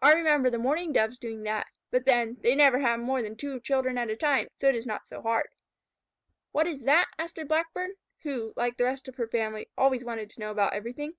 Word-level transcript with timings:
I 0.00 0.14
remember 0.14 0.48
the 0.48 0.56
Mourning 0.56 0.94
Doves 0.94 1.18
doing 1.18 1.42
that, 1.42 1.66
but 1.90 2.06
then, 2.06 2.38
they 2.40 2.54
never 2.54 2.78
have 2.78 3.00
more 3.00 3.20
than 3.20 3.36
two 3.36 3.60
children 3.60 3.98
at 3.98 4.08
a 4.08 4.16
time, 4.16 4.48
so 4.56 4.66
it 4.66 4.74
is 4.74 4.86
not 4.86 5.06
so 5.06 5.20
hard." 5.20 5.48
"What 6.52 6.66
is 6.66 6.84
that?" 6.84 7.08
asked 7.18 7.36
a 7.38 7.44
Blackbird, 7.44 7.90
who, 8.22 8.54
like 8.56 8.78
the 8.78 8.84
rest 8.84 9.08
of 9.08 9.16
her 9.16 9.28
family, 9.28 9.68
always 9.76 10.06
wanted 10.06 10.30
to 10.30 10.40
know 10.40 10.50
about 10.50 10.72
everything. 10.72 11.16